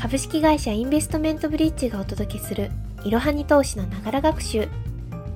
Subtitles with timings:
[0.00, 2.70] 株式会社インベストメントブリッジがお届けする
[3.02, 4.68] いろはに投資のながら学習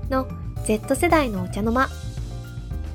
[0.09, 0.29] の
[0.65, 1.89] Z 世代のお茶の間。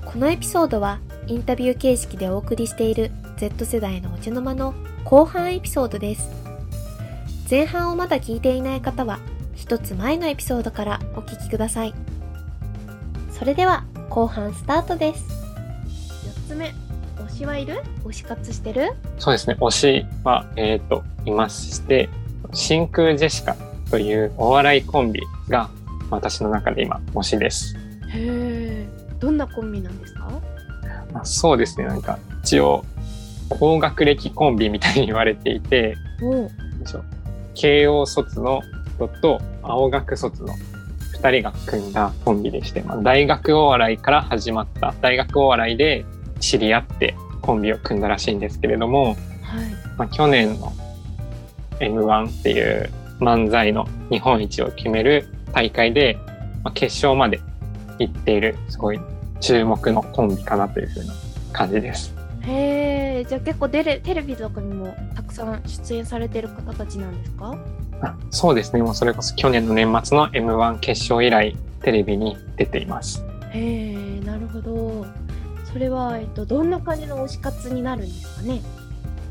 [0.06, 6.30] このエピソードはインタビュー形式でお送りしている Z 世代のお茶の間の後半エピソードです。
[7.50, 9.20] 前半をまだ聞いていない方は
[9.54, 11.94] 一つ前のエピソードからお聞きください。
[13.30, 15.28] それでは後半スタートです。
[16.48, 16.74] 4つ目
[17.28, 17.82] 推しはいる？
[18.06, 18.94] 推し活してる？
[19.20, 19.58] そうですね。
[19.60, 22.10] 推しは、えっ、と、いまして、
[22.54, 23.56] 真空ジェシカ
[23.92, 25.70] というお笑いコンビが
[26.10, 27.76] 私の中で今推しです。
[28.10, 28.88] へえ
[29.20, 30.30] どんなコンビなんですか？
[31.12, 31.86] まあそうですね。
[31.86, 32.86] なんか一応
[33.50, 37.04] 高学歴コンビみたいに言われていて、おなんでしょう
[37.56, 38.62] 慶応卒の
[38.96, 40.54] 人と青学卒の
[41.20, 46.06] 2人が組んだコンビでして、まあ、大学お笑いから始まった大学お笑いで
[46.40, 49.16] 知り合ってコンビを組んだらしいんですけれども、はい
[49.98, 50.72] まあ、去年の
[51.80, 56.18] M1 っていう漫才の日本一を決める大会で、
[56.64, 57.40] まあ、決勝まで
[58.00, 59.00] 行っているすごい
[59.40, 61.14] 注目のコンビかなというふうな
[61.54, 62.14] 感じです。
[62.42, 67.58] へえじゃあ結構テレテレビとかにもたくさん出演されてる方たちなんですか？
[68.02, 68.82] あそうですね。
[68.82, 73.26] もうそれこそ去年の年末の M1 決勝以来テレビに出ています。
[73.52, 75.06] へえなるほど。
[75.66, 78.62] それは、えっと、どんな感じの推し活になるんですかね？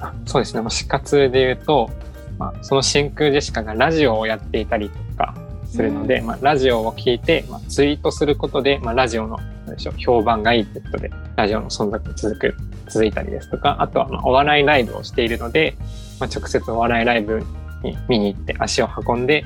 [0.01, 0.61] あそうですね。
[0.61, 1.91] 推し活で言うと、
[2.39, 5.35] まあ、その真空ジェシカがラジオをやっていたりとか
[5.67, 6.27] するので、うん。
[6.27, 9.39] まあ、ラジオを聞いて、まあ、ツイートすることで、まあ、ラジオの
[9.77, 12.57] でしょう評判がいいということでラジオの存続が続く
[12.89, 15.77] 続いたりですとかあとはまあお笑いライブをしているので、
[16.21, 17.43] まあ、直接お笑いライブ
[17.83, 19.45] に見に行って足を運んで、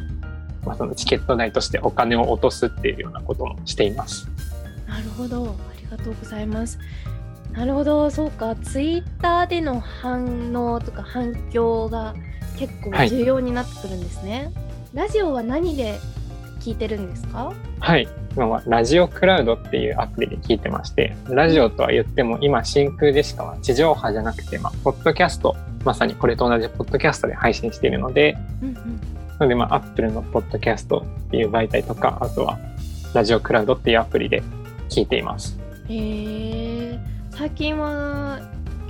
[0.64, 4.28] まあ、そのチケット代としてお金を落とすっていうようなこともしています。
[4.86, 5.56] なるほど。
[5.70, 6.78] ありがとうございます。
[7.52, 8.10] なるほど。
[8.10, 8.54] そうか。
[8.56, 12.14] ツイッターでの反応とか反響が
[12.60, 13.08] 結構はい。
[13.08, 14.52] 重要になってくるんですね、
[14.92, 15.98] ラジオは何で
[16.60, 17.54] 聞いてるんですか？
[17.80, 18.06] はい。
[18.36, 28.74] 今はラジオクラウドっていうアプリで聞いてまして、ラジオとは言っても今真空でしかは地上波じゃなくて、まあ、ポッドキャスト、まさにこれと同じポッドキャストで配信しているので、うんうん。
[28.76, 28.82] な
[29.40, 32.58] のでまあ、アップルのポッドキャストっていう媒体とか、あとは
[33.14, 34.42] ラジオクラウドっていうアプリで
[34.90, 35.58] 聞いています。
[35.88, 36.98] へえ
[37.30, 38.38] 最近は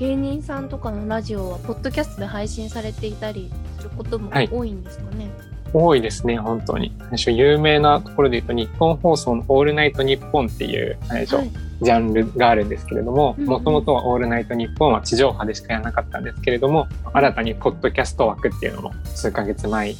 [0.00, 5.31] 芸人さんとかのラジオはポッドキャストで配信されていたりすることもはい多いんですかね、
[5.75, 6.97] 多いですね、本当に。
[7.11, 11.27] 最初有名なところで言うと、日本放送のオールナイトニッポンっていう、はい。
[11.27, 19.94] ジャンルがあるんですけれども、もともとはオールナイトニッポンは地上波でしかやらなかったんですけれども、新たにポッドキャスト枠っていうのも数ヶ月前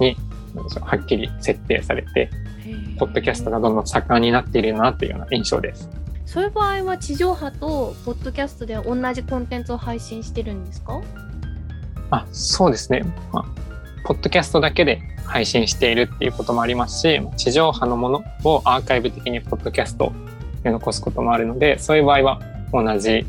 [0.00, 0.16] に、
[0.80, 2.30] はっきり設定されて、
[2.98, 5.90] ポッドキャストがどんどん盛んになっているなっていうような印象です。
[6.24, 11.00] そういう場合は地上波とポッドキャストで同じコンテンツを配信してるんですか？
[12.10, 13.02] あ、そうですね。
[13.32, 13.44] まあ、
[14.04, 20.12] ポッドキャストだけで配信しているっていうこともありますし、地上波のものをアーカイブ的にポッドキャスト
[20.62, 22.40] で残すこともあるので、そういう場合は
[22.72, 23.26] 同じ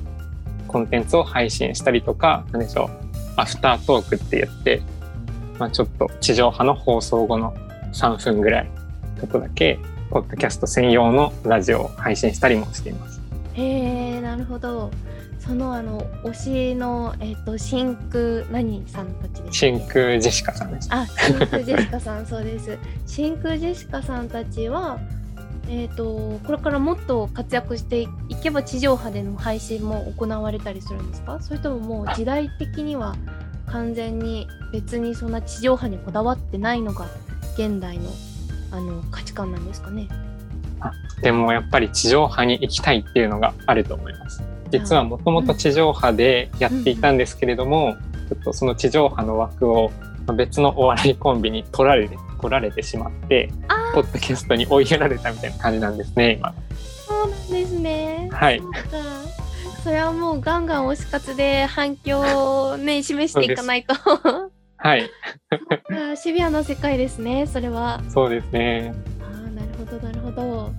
[0.68, 2.90] コンテンツを配信したりとか、何でしょう、
[3.38, 4.82] アフタートークって言って、
[5.60, 7.54] まあ、ちょっと地上波の放送後の
[7.94, 8.72] 3分ぐらい、
[9.20, 9.80] ちょっとだけ、
[10.14, 13.20] ポッドキャスト専用のラジオを配信したりもしています。
[13.56, 14.92] へえなるほど
[15.40, 16.34] そのあの推
[16.72, 19.52] しの、えっと真空何さんたちですか？
[19.52, 20.88] 真空ジェシカさんです。
[20.92, 25.00] あ真空ジェシカさんそうです 真空ジェシカさんたちは
[25.68, 28.08] えっ、とこれからもっと活躍してい
[28.42, 31.40] けば地上波での配信も行われたりするんですか？
[31.42, 33.16] それとももう時代的には
[33.66, 37.08] 完全に別にそんな地上波にこだわってないのが
[37.58, 38.04] 現代の
[38.74, 40.10] あの価値観なんですかね。
[41.22, 44.44] でもやっぱり地上波に行きたいっていうのがあると思います。
[44.72, 47.96] 実はもともと地上波でやっていたんですけれども、
[48.28, 49.92] ちょっとその地上波の枠を
[50.36, 56.54] 別のお笑いコンビに取られて取られてしまって、あポッドキャストに追いやられたみたいな感じなんですね、今。
[57.08, 58.30] そうなんですね。
[58.34, 58.62] はい。
[59.84, 62.20] それはもうガンガン推し活で反響
[62.72, 63.94] をね示していかないと
[64.84, 65.10] はい、
[65.50, 68.02] あーシビアな世界ですねそれは。
[68.10, 68.94] そうですね。
[69.22, 70.74] あーなるほどなるほど。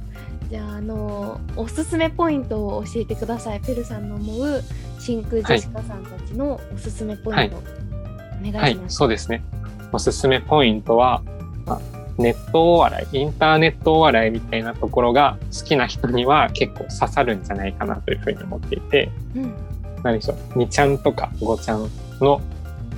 [0.51, 3.61] じゃああのおすすめポイントを教えてください。
[3.61, 4.63] ペルさんの思う
[4.99, 9.43] 真空ジェシカさんたちのおすすめポイント、お願はいいし、ます、そうですね。
[9.91, 11.23] おすすめポイントは、
[11.65, 11.81] まあ
[12.19, 19.55] ネットお笑い、インターネットお笑いみたいなところが好きな人には結構刺さるんじゃないかなというふうに思っていて、うん。
[20.03, 21.91] 何でしょう、2ちゃんとか5ちゃん
[22.21, 22.43] の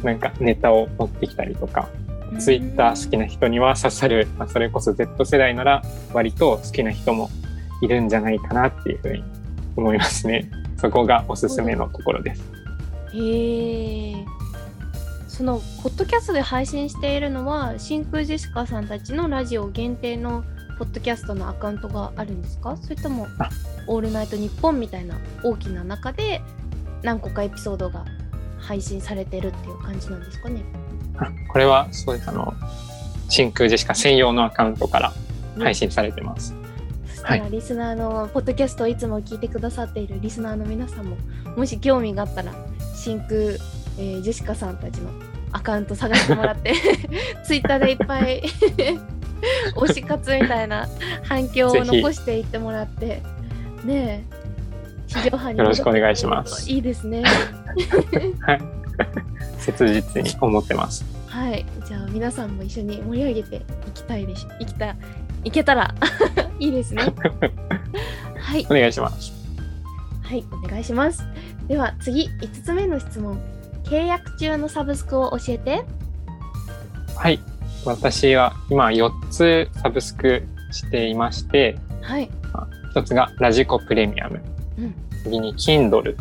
[0.03, 1.89] なんかネタを持ってきたりとか、
[2.39, 5.83] ツイッター好きな人には刺さる、まあ、それこそ Z 世代なら
[6.13, 7.31] 割と好きな人も
[7.83, 9.25] いるんじゃないかなっていうふうに
[9.77, 10.51] 思いますね。
[10.79, 12.43] そこがおすすめのところです。
[13.15, 14.25] へえ
[15.29, 20.45] そのポッドキャストで配信しているのは真空ジェシカさんたちのラジオ限定の
[20.79, 22.77] ポッドキャストのアカウントがあるんですか？
[22.77, 23.49] それともあ
[23.87, 26.43] 「オールナイトニッポン」みたいな大きな中で
[27.03, 28.05] 何個かエピソードが
[28.67, 30.63] 配信されてるっていう感じなんですかね。
[31.19, 32.29] あ これはそうです。
[32.29, 32.53] あの
[33.29, 35.13] 真空ジェシカ専用のアカウントから
[35.59, 36.55] 配信されてます。
[37.09, 41.17] そしたらリスナーの、ポッドキャストをいつも聞いてくださっているリスナーの皆さんも
[41.57, 42.53] もし興味があったら
[42.95, 45.11] 真空、えージェシカさんたちの
[45.53, 46.75] アカウント探してもらって
[47.45, 48.43] ツイッターでいっぱい
[49.77, 50.89] 推し活みたいな
[51.23, 53.23] 反響を残していってもらって
[53.85, 54.36] ねえ
[55.07, 58.61] 地上波によろしくお願いしますいいですねはい、
[59.59, 61.05] 切実に思ってます。
[61.27, 63.61] はいじゃあ皆さんも一緒に盛り上げてい
[63.93, 64.97] きたいでしょいきた
[65.45, 65.95] いけたら
[66.59, 67.03] いいですね
[68.41, 69.33] はいお願いします。
[70.23, 71.25] はい、お願いします。
[71.69, 73.39] では次、5つ目の質問。
[73.85, 75.85] 契約中のサブスクを教えて。
[77.15, 77.39] はい、
[77.85, 80.43] 私は今4つサブスク
[80.73, 82.29] していまして、はい。
[82.95, 84.56] 1つがラジコプレミアム、うん
[85.23, 86.17] 次に Kindle、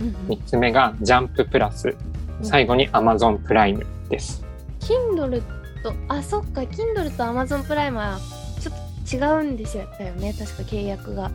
[0.00, 1.94] うんうん、3つ目がジャンププラス、
[2.42, 4.44] 最後に Amazon プライムです。
[4.80, 5.40] Kindle
[5.82, 8.18] と、あ、そっか、Kindle と Amazon プライムは
[8.60, 8.74] ちょっ
[9.08, 11.30] と違うんですよだよね、確か契約が。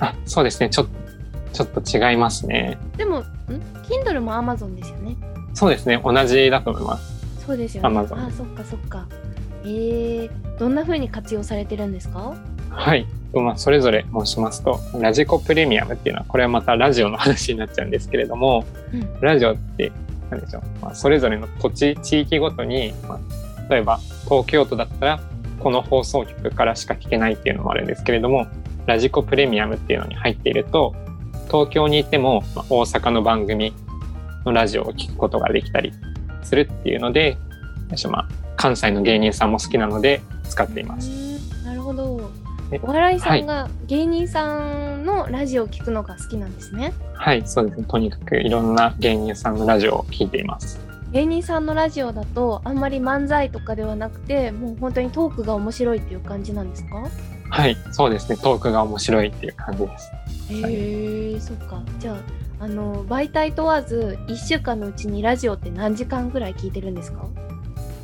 [0.00, 0.70] あ、そうですね。
[0.70, 0.90] ちょっと、
[1.52, 1.68] ちょっ
[2.00, 2.78] と違いますね。
[2.96, 3.22] でも、ん
[3.88, 5.16] ？Kindle も Amazon ですよね。
[5.54, 6.00] そうですね。
[6.04, 7.44] 同じだと思います。
[7.44, 7.88] そうですよね。
[7.88, 9.06] Amazon あ、そっかそっか。
[9.64, 12.34] えー、どんな風に活用されてるんですか？
[12.70, 13.06] はい。
[13.32, 19.20] とまあ、それぞれ申しますと、ラジコプレミアムっていうのは、これはまたラジオの話になっちゃうんですけれども、うん。
[19.20, 19.92] ラジオって、
[20.30, 25.20] なんでしょう、まあ、それぞれの土地、地域ごとに、まあ、例えば東京都だったら、
[25.60, 28.46] この放送局からしか聞けないっていうのもあるんですけれども、
[28.86, 30.94] ラジコプレミアムっていうのに入っていると、
[31.48, 33.74] 東京にいても、まあ大阪の番組
[34.44, 35.92] のラジオを聞くことができたり
[36.42, 37.36] するっていうので、
[38.10, 41.27] まあ、関西の芸人さんも好きなので使っています。
[42.82, 46.92] お笑いさんが芸人さんのラジオを聞くのが好きなんですね。
[47.14, 47.86] はい、そうですね。
[47.88, 50.78] とにかくいろんな芸人さんのラジオを聞いています。
[51.12, 57.08] 芸人さんのラジオだとあんまり漫才とかではなくてもう本当にトークが面白いっていう感じなんですか？
[57.50, 58.36] はい、そうですね。
[58.36, 60.12] トークが面白いっていう感じです。
[60.50, 67.24] へえそっかじゃああの媒体問わず1週間のうちにラジオって何時間ぐらい聞いてるんですか？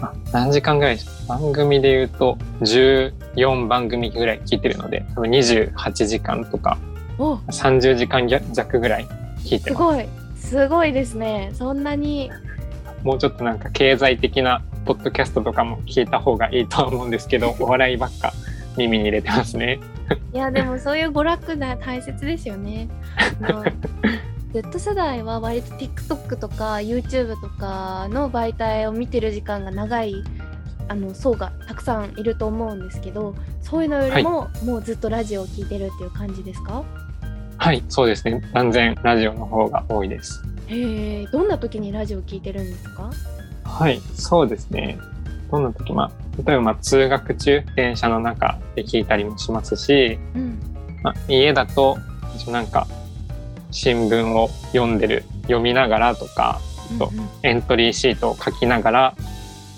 [0.01, 2.39] あ何時間ぐらい番組で言うと
[3.37, 6.79] 14番組ぐらい聞いてるので多分28時間とか
[7.19, 7.37] お。
[7.37, 9.07] 30時間弱ぐらい
[9.39, 9.71] 聞いてます。
[9.71, 10.09] すごい。
[10.37, 11.51] すごいですね。
[11.55, 12.31] そんなに。
[13.03, 18.33] もうちょっとなんか経済的なポッドキャストとかも聞いた方がいいとは思うんですけど お笑いばっか
[18.77, 19.81] 耳に入れてますね。
[20.33, 22.89] いやでもそういう娯楽が大切ですよね。
[24.53, 30.23] Z 世代は割と TikTok とか YouTube とかの媒体を見てる時間が長い
[30.89, 36.85] あの層がたくさんいると思うんですけどそういうのよりも、もうずっとラジオを聞いてるっていう感じですか？
[37.57, 38.43] はいそうですね。
[38.53, 40.43] 断然ラジオの方が多いです。
[40.67, 43.11] へえどんな時にラジオ聞いてるんですか？
[43.65, 44.99] はいそうですね。
[45.51, 46.11] どんな時まあ
[46.45, 50.61] 例えばまあ通学中電車の中で聞いたりもしますしうん。
[51.03, 51.99] まあ、家だと
[52.49, 52.87] なんか
[53.71, 56.61] 新聞を読んでる読みながらとか
[56.99, 57.29] そううんうん。
[57.43, 59.15] エントリーシートを書きながら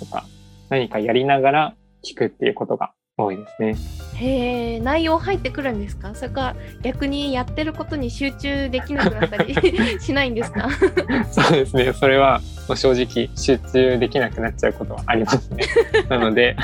[0.01, 0.25] とか
[0.69, 3.75] 何かやりながら聞くっていうことが多いですね。
[4.17, 6.15] へえ内容入ってくるんですか？
[6.15, 9.55] それか逆にやってることに集中できなくなったり
[10.01, 10.69] しないんですか？
[11.31, 11.93] そうですね。
[11.93, 12.41] それは
[12.75, 15.65] 正直集中できなくなっちゃうことはありますね。
[16.11, 16.57] なので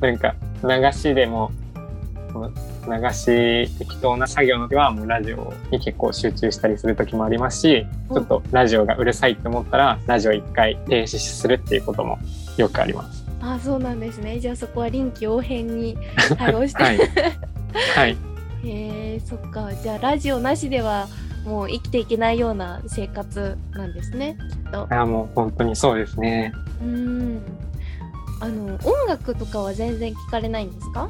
[0.00, 1.50] なんか流しでも
[2.34, 12.18] 流し適当な作業の時はもうラジオに結構集中したりする時もありますしちょっとラジオがうるさいって思ったらラジオ一回停止するっていうことも
[12.56, 13.21] よくあります。
[13.42, 15.96] あそうなんですねじゃあそこは臨機応変に
[16.38, 16.98] 対応して、はい。
[17.96, 18.16] はい。
[18.64, 21.08] へえそっかじゃあラジオなしでは
[21.44, 26.52] もう生きていけないような生活なんですねきっといやもう本当にそうですね。
[26.80, 27.40] うーん
[28.40, 31.08] あの音楽とかは全然聞かれないんですか？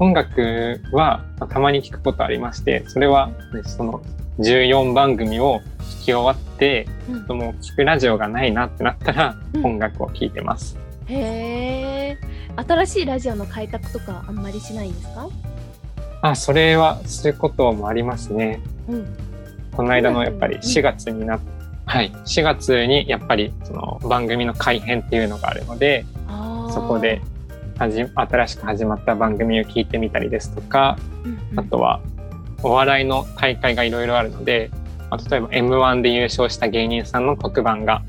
[0.00, 4.00] 音楽はまあたまに聞くことありまして、それはねその
[4.38, 6.88] 14番組を聞き終わって、
[7.28, 10.76] うんもう聞くラジオがないなってなったらうん音楽を聴いてます。
[11.10, 12.18] へえ
[12.56, 15.28] 新しいラジオの開拓とかあんまりしないんですか？
[16.22, 18.60] あ、それはすることもありますね。
[18.88, 19.16] うん。
[19.72, 21.40] この間のやっぱりうん4月になっ
[21.86, 26.04] はい、4月にやっぱりその番組の改編っていうのがあるので、
[26.72, 27.20] そこで
[27.78, 31.60] 新しく始まった番組を聞いてみたりですとか、うんうん。
[31.60, 32.00] あとは
[32.62, 34.70] お笑いの大会がいろいろあるので、
[35.10, 38.02] まあ、例えば M1 で優勝した芸人さんの特番が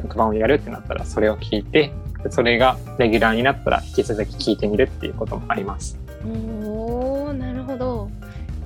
[0.00, 1.92] 特番をやるってなったらそれを聞いて
[2.30, 5.98] それがレギュラーになったら引き続き聞いてみるっていうこともあります。
[6.24, 8.10] おーなるほど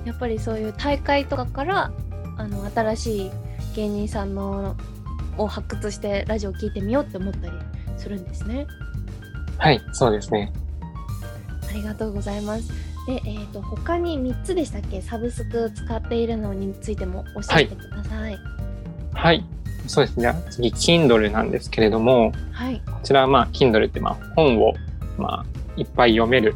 [0.05, 1.91] やっぱりそういう大会とかから
[2.37, 3.31] あの新しい
[3.75, 4.75] 芸人さんの
[5.37, 7.53] を発掘してラジオ聞いてみようって思ったり
[7.97, 8.65] するんですね。
[9.57, 10.51] はい、そうですね。
[11.69, 12.69] ありがとうございます。
[13.07, 15.01] で、えっ、と他に3つでしたっけ？
[15.01, 18.37] サブスク使っているのについても教えてください。
[19.13, 19.45] はい、
[19.89, 20.21] そうですね。
[20.21, 22.79] じゃあ次 Kindle なんですけれども、はい。
[22.85, 24.75] こちらはまあ Kindle ってまあ本を
[25.17, 26.55] まあいっぱい読める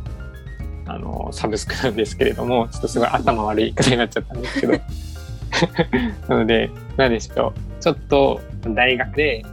[0.85, 4.73] あのサブスクなんですけれども、ちょっとすごい頭悪い方になっちゃったんですけど、
[6.29, 7.81] なので何でしょう。
[7.81, 9.43] ちょっと大学で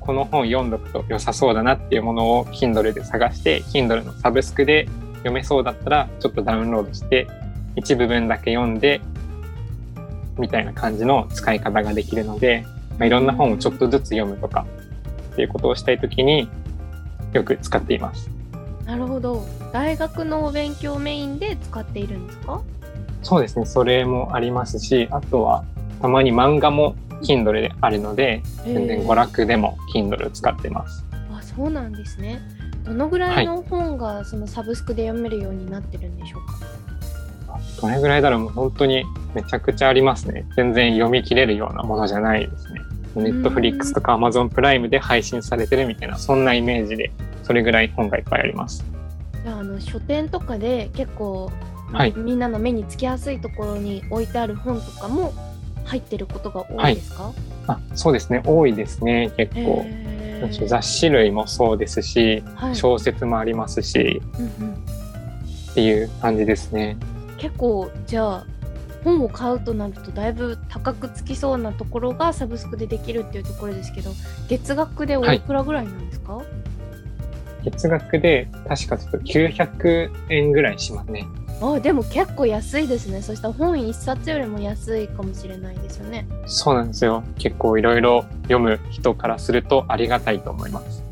[0.00, 7.28] この本読んどくと良さそうだなっていうものを Kindle で探して Kindle のサブスクで読めそうだったらちょっとダウンロードして
[7.76, 9.00] 一部分だけ読んで
[10.36, 12.66] みたいな感じの使い方ができるので、
[12.98, 14.66] まあ、いろんな本をちょっとずつ読むとか
[15.32, 16.48] っていうことをしたいときに
[17.32, 18.30] よく使っています。
[18.86, 19.44] なるほど。
[19.72, 22.60] 大学のお勉強メインで使っているんですか？
[23.22, 23.66] そうですね。
[23.66, 25.64] それもありますし、あとは
[26.02, 31.04] たまに漫画も Kindle であるので、全然娯楽でも Kindle 使ってます。
[31.32, 32.40] あそうなんですね。
[32.84, 40.46] どのぐらいの本がそのサブスクで読めるようになってるんでしょうか、どれぐらいだろうもう本当にめちゃくちゃありますね。
[40.54, 42.80] 全然読み切れるようなものじゃないですね。
[43.20, 48.84] ネットフリックスとか Amazon プライムで配信されてるみたいな、そんなイメージで、それぐらい本がいっぱいあります。
[49.42, 51.50] じゃああの書店とかで結構、
[51.90, 55.32] まあはいみんなの目につきやすいところに置いてある本とかも
[55.84, 57.32] 入ってることが多いですか、
[57.66, 58.42] あそうですね。
[58.44, 59.30] 多いですね。
[59.36, 59.86] 結構。
[60.66, 66.96] 雑誌類もそうですし、はい小説もありますし、うんうんっていう感じですね。
[67.36, 68.46] 結構じゃあ
[69.04, 74.10] 本を買うとなるとだいぶ高くつきそうなところがサブスクでできるっていうところですけど
[74.48, 76.42] 月額でおいくらぐらいなんですか、
[77.64, 81.26] 月額で確かちょっと900円ぐらいしますね。
[81.62, 87.22] あでも結構安いですねそしたら本一冊よりも安いかもしれないですよねそうなんですよ。
[87.38, 91.02] 結構いろいろ読む人からするとありがたいと思います。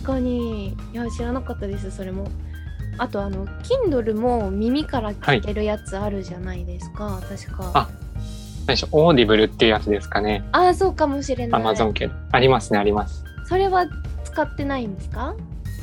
[0.00, 2.28] 確かにいや知らなかったですそれも
[3.00, 7.70] あとあの Kindle も耳から聞けるやつあるじゃないですか、確か。
[7.74, 7.88] あ
[8.66, 10.44] 最初、 Audible っていうやつですかね。
[10.52, 11.62] ああそうかもしれない。
[11.62, 12.10] Amazon 系。
[12.30, 13.24] ありますね、あります。
[13.46, 13.86] それは
[14.24, 15.34] 使ってないんですか？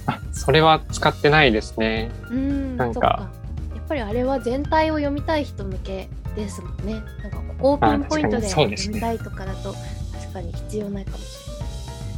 [0.06, 2.12] あ、それは使ってないですね。
[2.30, 3.30] うーんなんか。
[3.76, 7.02] やっぱりあれは全体を読みたい人向けですもんね。
[7.24, 9.74] なんかここをピンポイントで読みたいとかだと
[10.22, 11.66] 確かに必要ないかもしれない。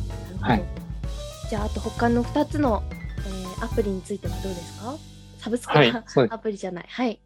[0.09, 0.63] なるほど、はい。
[1.49, 2.98] じゃああと他の2つの、えー
[3.61, 4.95] アプリについてはどうですか？
[5.39, 5.93] サブスクはい。
[6.29, 7.19] アプリじゃないはい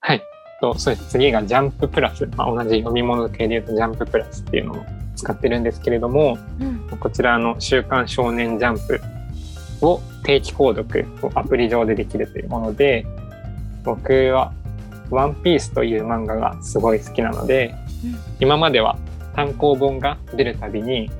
[0.00, 0.22] はい。
[0.60, 1.10] とそうです。
[1.10, 2.26] 次がジャンププラス。
[2.36, 4.76] まあ、同じ読み物系で言うとジャンププラスっていうのを
[5.16, 9.00] 使ってるんですけれども、うんこちらの週刊少年ジャンプ
[9.84, 13.04] を定期購読をアプリ上でできるというもので、
[13.82, 14.52] 僕は
[15.10, 18.98] ワンピースという漫画がすごい好きなので、うん今までは
[19.34, 21.10] 単行本が出るたびに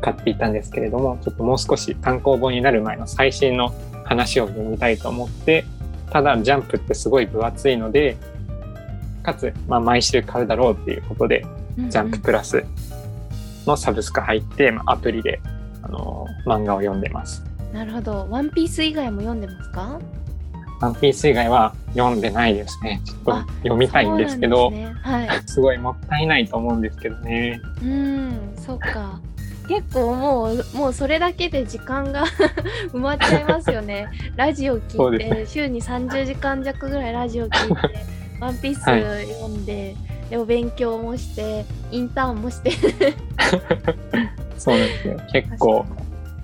[0.00, 3.72] 買っていたんですけれども、ちょっともう少し単行本になる前の最新の
[4.04, 5.64] 話を読みたいと思って、
[6.10, 8.16] ただジャンプってすごい分厚いので、
[9.22, 12.64] かつ、まあ、毎週買うだろうっていうことで、うんうんジャンププラス
[13.66, 15.40] のサブスク入って、まあアプリで、
[15.82, 17.42] あのー漫画を読んでます。
[17.72, 19.98] なるほどワンピース以外も読んでますか？
[20.80, 23.00] ワンピース以外は読んでないですね。
[23.04, 27.60] ちょっとあ読みたいんですけど、すねはいすごいもったいないと思うんですけどね。
[27.82, 29.20] うん、そっか。
[29.68, 32.24] 結構もう、もうそれだけで時間が
[32.92, 34.08] 埋まっちゃいますよね。
[34.36, 38.06] ラジオ聞いて、ね週に30時間弱ぐらいラジオ聞いて、
[38.40, 39.96] ワンピースはい読んで、
[40.30, 42.70] でお勉強もして、インターンもして。
[44.58, 45.20] そうですよ。
[45.32, 45.84] 結構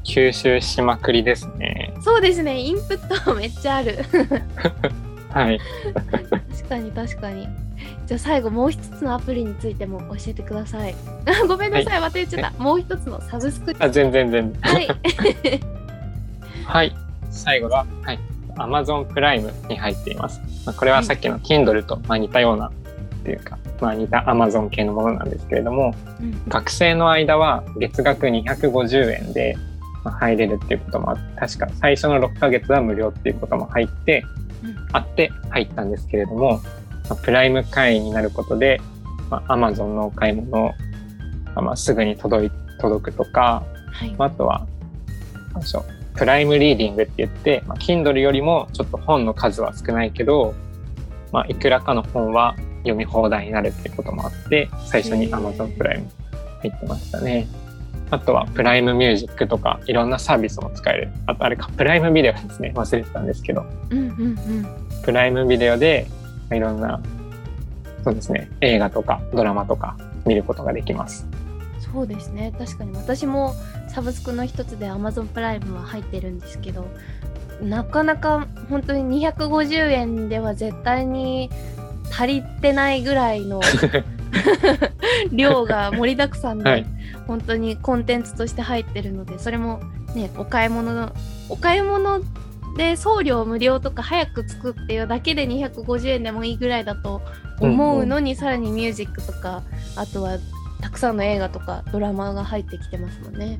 [0.04, 1.92] 吸収しまくりですね。
[2.02, 3.98] そうですね、インプットめっちゃある。
[5.30, 5.60] はい。
[6.58, 7.48] 確かに確かに。
[8.06, 10.94] じゃあ最後もう一つのアプリについても教えてください。
[11.26, 12.62] あ ごめんなさい、忘れちゃった。
[12.62, 13.74] もう一つのサブスク。
[13.78, 14.60] あ全然全然。
[14.60, 14.88] はい。
[16.66, 16.96] はい。
[17.30, 18.18] 最後が、はい。
[18.56, 20.40] Amazon プライムに入っています。
[20.66, 22.72] まあ、これはさっきの Kindle とまあ似たようなっ
[23.24, 29.56] ていうか、まあ似た Amazon 系のものなんですけれども、うん学生の間は月額250円で
[30.04, 34.24] まあ入れるっていうこともあって、確か最初の6ヶ月は無料っていうことも入って、
[34.64, 36.60] うんあって入ったんですけれども、
[37.10, 38.80] まあプライム会員になることで、
[39.28, 40.72] まあ、Amazon のお買い物
[41.54, 42.50] がまあすぐに届い
[42.80, 43.62] 届くとか、
[43.92, 44.14] はい。
[44.16, 44.66] まああとは、
[45.62, 50.54] しょう、プライムリーディングって言って、まあ、Kindle よりもちょっと本の数は少ないけど、
[51.32, 56.08] まあ、いくらかの本は読み放題になるっていうこともあって、最初に Amazon プライム
[56.62, 57.46] 入ってましたね。
[58.10, 61.08] あとはプライムミュージックとかいろんなサービスも使える。
[61.26, 62.72] あとあれかプライムビデオですね。
[62.74, 63.64] 忘れてたんですけど。
[63.90, 64.66] うんうんうん。
[65.04, 66.06] プライムビデオで
[66.52, 67.00] いろんな
[68.04, 71.26] そうですね映画とかドラマとか見ることができます。
[71.92, 72.52] そうですね。
[72.58, 72.94] 確かに。
[72.96, 73.54] 私も
[73.88, 76.86] サブスクの一つで Amazon プライムは入ってるんですけど
[77.60, 81.50] なかなか本当に250円では絶対に
[82.10, 83.60] 足りてないぐらいの
[85.32, 86.86] 量が盛りだくさんで、はい。
[87.26, 89.80] 本当にコンテンツとして入ってるのでそれも
[90.14, 91.12] ねお買い物の
[91.48, 92.20] お買い物
[92.76, 97.20] で送料無料とか早く着くっていうだけで250円でもいいぐらいだと
[97.60, 99.62] 思うのに、さらにミュージックとか
[99.96, 100.38] あとは
[100.80, 103.58] たくさんの映画とかドラマが入ってきてますもんね。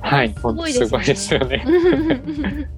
[0.00, 0.34] はい
[0.72, 1.64] すごいですよね。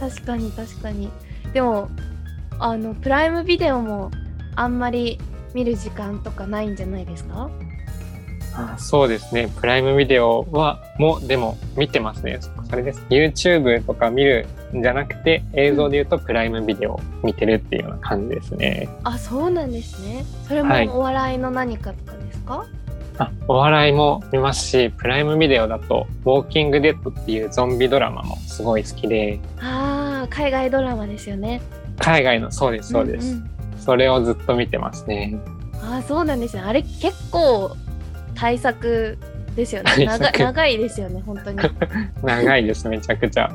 [0.00, 1.10] 確かに確かに。
[1.52, 1.88] でも
[2.58, 4.10] あのプライムビデオも
[4.54, 5.18] あんまり
[5.54, 7.50] 見る時間とかないんじゃないですか？
[8.58, 9.48] あそうですね。
[9.60, 12.40] プライムビデオはもでも見てますね。
[12.68, 13.04] それです。
[13.08, 20.24] YouTube とか見るんじゃなくて映像で言うとプライムビデオを見てるっていうような感じですね、あそうなんですね。
[20.46, 20.88] それもはい。
[20.88, 22.66] お笑いの何かとかですか、
[23.18, 29.40] あお笑いも見ますしプライムビデオだと「ウォーキングデッド」っていうゾンビドラマもすごい好きで。
[29.60, 31.60] ああ海外ドラマですよね。
[31.98, 33.50] 海外のそうですそうです、んん。
[33.78, 35.36] それをずっと見てますね。
[35.82, 36.62] ああそうなんですね。
[36.62, 37.76] あれ結構
[38.38, 39.18] 対策
[39.56, 40.04] ですよね。
[40.06, 41.58] 長長いですよね本当に。
[42.22, 43.50] 長いですめちゃくちゃ。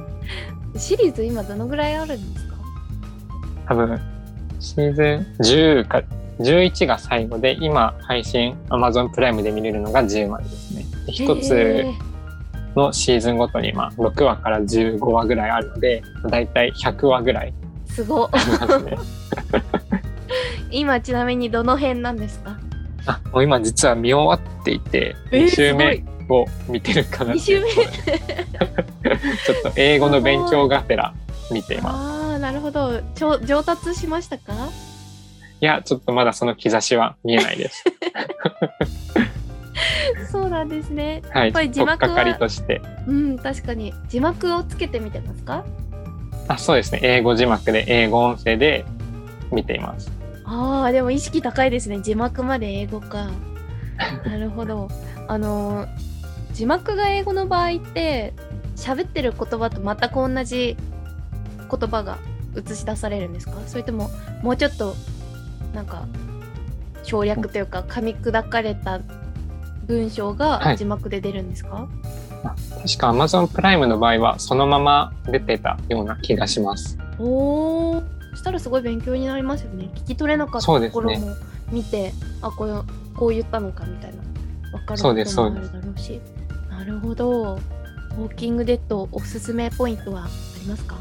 [0.75, 2.55] シリーズ今どのぐらいあるんですか？
[3.69, 3.99] 多分
[4.59, 6.01] シーズン10か
[6.39, 10.83] 11が最後で今配信 Amazon プライムで見れるのが10までですね。
[11.05, 11.85] で一つ
[12.75, 17.53] のシーズンごとにまあ6話から15話ぐらいあるのでだいたい100話ぐらい。
[17.85, 18.29] すご
[20.71, 22.57] 今ちなみにどの辺なんですか？
[23.05, 27.69] あもう今実は見終わっていて2週目を見てるかな2週目？
[27.75, 27.85] ちょ
[29.59, 31.13] っと英語の勉強がてら
[31.51, 31.95] 見ています。
[31.95, 33.01] ああなるほど。
[33.15, 34.53] ちょ上達しましたか？
[35.61, 37.83] いやちょっとまだその兆しは見えないです。
[40.31, 41.21] そうなんですね。
[41.31, 42.81] はいぱり字幕はかかりとして。
[43.07, 43.93] うん確かに。
[44.07, 45.63] 字幕をつけてみてますか？
[46.47, 46.99] あそうですね。
[47.03, 48.85] 英語字幕で英語音声で
[49.51, 50.11] 見ています
[50.53, 51.99] ああでも意識高いですね。
[52.01, 53.29] 字幕まで英語か。
[54.25, 54.89] なるほど。
[55.27, 55.87] あのー
[56.53, 58.31] 字幕が英語の場合って
[58.75, 60.77] 喋ってる言葉と全く同じ
[61.71, 62.19] 言葉が
[62.55, 63.53] 映し出されるんですか？
[63.65, 64.11] それとも
[64.43, 64.95] もうちょっと
[65.73, 66.05] なんか
[67.01, 68.99] 省略というか噛み砕かれた
[69.87, 70.37] 文章はい。
[70.37, 71.87] が字幕で出るんですか、
[72.43, 76.99] 確か Amazon プライムの場合はそのまま出てたような気がします。
[77.19, 78.03] お
[78.35, 79.89] したらすごい勉強になりますよね。
[79.95, 81.35] 聞き取れなかったところも
[81.71, 84.21] 見て、あこうこう言ったのかみたいな
[84.77, 85.35] 分かるそうです。
[85.35, 86.21] こともあるだろうし。
[86.69, 87.59] なるほど。
[88.15, 90.27] ウォーキングデッドおすすめポイントはあ
[90.61, 90.97] りますか？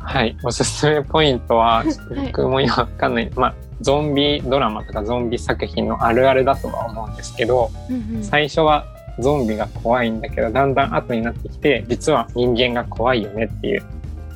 [0.00, 0.36] はい。
[0.44, 1.84] おすすめポイントは
[2.26, 8.24] 僕も今わかんない、まあゾンビドラマとかゾンビ作品のあるあるだとは思うんですけどうんうん。
[8.24, 8.84] 最初は
[9.20, 13.82] ゾンビが怖いんだけどだんだん後になってきて実は人間が怖いよねっていう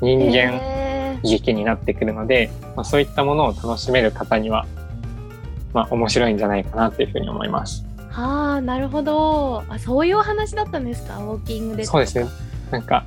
[0.00, 0.60] 人間
[1.24, 4.66] へー劇になってくるので、まあ、そういったものを楽しめる方には、
[5.72, 7.84] まあ、面白いんじゃないかなっていうふうに思います。
[8.10, 9.64] はあなるほど。
[9.68, 11.18] あそういうお話だったんですか？
[11.18, 12.26] ウォーキングデッドそうですね。
[12.70, 13.04] なんか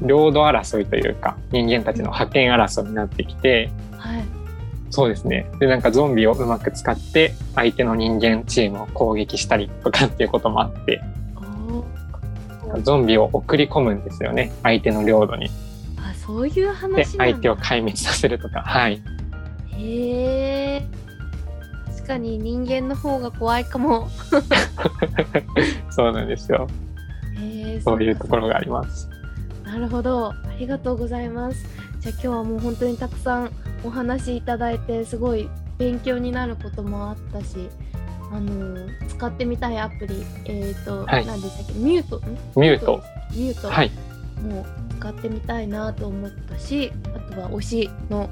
[0.00, 4.24] 領土争いというか人間たちの覇権争いになってきてはい。
[4.90, 5.46] そうですね。
[5.60, 11.00] でなんかゾンビをうまく使って相手の人間チームを攻撃したりとかっていうこともあって
[12.82, 14.52] ゾンビを送り込むんですよね。
[14.62, 15.50] 相手の領土に。
[16.22, 18.60] あそういう話相手を壊滅させるとか。
[18.60, 19.02] はい。
[19.76, 20.86] へえ。
[21.96, 24.08] 確かに人間の方が怖いかも。
[25.90, 26.66] そうなんですよ。
[27.84, 29.08] そういうところがあります。
[29.64, 31.64] なるほど、ありがとうございます。
[32.00, 33.50] じゃあ今日はもう本当にたくさん
[33.84, 37.68] お話いただいてすごい勉強になることもあったし、
[38.30, 41.26] あのー使ってみたいアプリ、えっ、と、はい。
[41.26, 42.20] 何でしたっけ、ミュート、ん？
[42.60, 43.02] ミュート。
[43.30, 43.90] ミュート、はい。
[44.42, 48.30] もう使ってみたいなと思ったし、あとは推しの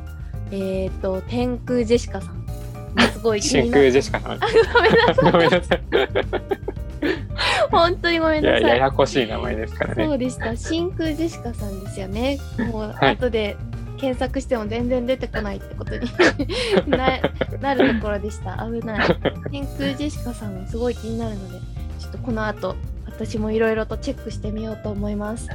[0.52, 2.46] えっ、と天空ジェシカさん、
[3.12, 4.38] すごい真な空ジェシカさんあ
[5.32, 5.82] ごめんなさい、
[7.72, 8.62] 本当にごめんなさい。
[8.62, 10.56] ややこしい名前ですからねそうでした。
[10.56, 12.38] 真空ジェシカさんですよね。
[12.72, 13.56] もうはい後で
[13.98, 16.08] 検索しても全然出てこないってことに
[16.86, 17.18] な
[17.60, 18.64] なるところでした。
[18.64, 19.08] 危ない。
[19.50, 21.58] 真空ジェシカさんすごい気になるので、
[21.98, 25.48] ちょっとこの後私もいろいろとチェックしてみようと思います。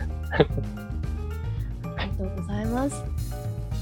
[2.18, 3.04] とうございます。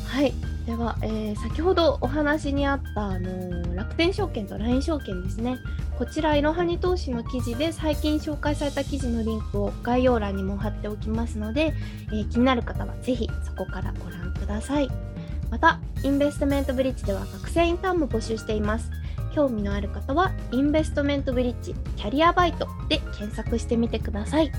[0.08, 0.34] はい。
[0.66, 5.58] では、えー先ほどお話にあった、あの楽天証券と LINE 証券ですね。
[5.98, 11.74] こちらいろはに投資の記事で最近紹介された記事のリンクを概要欄にも貼っておきますので、
[12.12, 14.90] えー、気になる方はぜひそこからご覧ください
[15.52, 18.90] またインベストメントブリッジでは学生インターンも募集しています
[19.36, 24.52] 興味のある方はインベストメントブリッジキャリアバイトで検索してみてください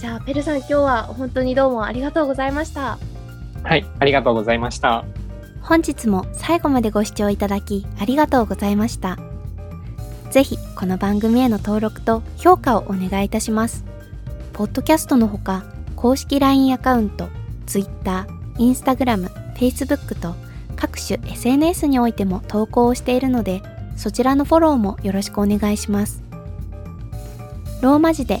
[0.00, 2.98] じゃあペルさん今日は本当にどうもありがとうございました
[3.62, 5.04] はいありがとうございました
[5.66, 9.18] 本日も最後までご視聴いただきありがとうございました。
[10.30, 13.84] ぜひこの番組への登録と評価をお願いいたします。
[14.52, 15.64] ポッドキャストのほか、
[15.96, 17.30] 公式 LINE アカウント、
[17.66, 18.28] Twitter、
[18.58, 20.36] Instagram、Facebook と
[20.76, 23.60] 各種 SNS においても投稿をしているので、
[23.96, 26.22] そちらのフォローもよろしくお願いします。
[27.82, 28.40] ローマ字で